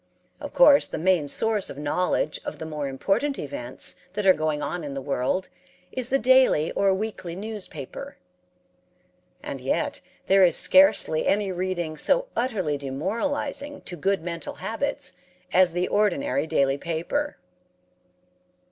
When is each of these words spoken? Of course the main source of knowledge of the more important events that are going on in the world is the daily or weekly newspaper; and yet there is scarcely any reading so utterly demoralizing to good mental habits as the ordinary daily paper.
Of 0.39 0.51
course 0.51 0.87
the 0.87 0.97
main 0.97 1.27
source 1.27 1.69
of 1.69 1.77
knowledge 1.77 2.39
of 2.43 2.57
the 2.57 2.65
more 2.65 2.87
important 2.89 3.37
events 3.37 3.95
that 4.13 4.25
are 4.25 4.33
going 4.33 4.59
on 4.59 4.83
in 4.83 4.95
the 4.95 4.99
world 5.01 5.49
is 5.91 6.09
the 6.09 6.17
daily 6.17 6.71
or 6.71 6.91
weekly 6.91 7.35
newspaper; 7.35 8.17
and 9.43 9.61
yet 9.61 10.01
there 10.25 10.43
is 10.43 10.57
scarcely 10.57 11.27
any 11.27 11.51
reading 11.51 11.97
so 11.97 12.25
utterly 12.35 12.79
demoralizing 12.79 13.79
to 13.81 13.95
good 13.95 14.21
mental 14.21 14.55
habits 14.55 15.13
as 15.53 15.73
the 15.73 15.87
ordinary 15.87 16.47
daily 16.47 16.79
paper. 16.79 17.37